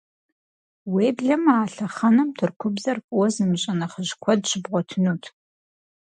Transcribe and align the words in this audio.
Уеблэмэ 0.93 1.53
а 1.61 1.65
лъэхъэнэм 1.73 2.29
Тыркубзэр 2.37 2.97
фӀыуэ 3.05 3.27
зымыщӀэ 3.33 3.73
нэхъыжь 3.79 4.13
куэд 4.21 4.41
щыбгъуэтынут. 4.49 5.23